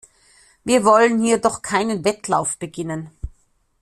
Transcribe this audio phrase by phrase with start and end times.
[0.63, 3.11] Wir wollen hier doch keinen Wettlauf beginnen.